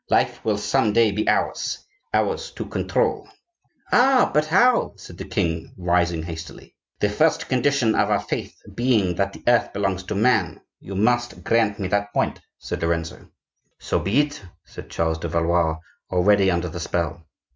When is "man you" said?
10.15-10.95